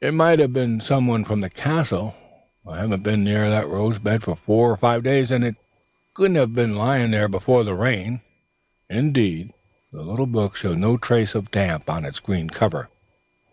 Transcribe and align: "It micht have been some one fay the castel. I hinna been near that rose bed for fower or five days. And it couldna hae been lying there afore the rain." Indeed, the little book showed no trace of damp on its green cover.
"It 0.00 0.14
micht 0.14 0.38
have 0.38 0.52
been 0.52 0.78
some 0.78 1.08
one 1.08 1.24
fay 1.24 1.40
the 1.40 1.50
castel. 1.50 2.14
I 2.64 2.80
hinna 2.80 2.96
been 2.96 3.24
near 3.24 3.50
that 3.50 3.66
rose 3.66 3.98
bed 3.98 4.22
for 4.22 4.36
fower 4.36 4.70
or 4.74 4.76
five 4.76 5.02
days. 5.02 5.32
And 5.32 5.42
it 5.42 5.56
couldna 6.14 6.46
hae 6.46 6.46
been 6.46 6.76
lying 6.76 7.10
there 7.10 7.24
afore 7.24 7.64
the 7.64 7.74
rain." 7.74 8.20
Indeed, 8.88 9.52
the 9.90 10.02
little 10.02 10.26
book 10.26 10.54
showed 10.54 10.78
no 10.78 10.96
trace 10.96 11.34
of 11.34 11.50
damp 11.50 11.90
on 11.90 12.04
its 12.04 12.20
green 12.20 12.50
cover. 12.50 12.88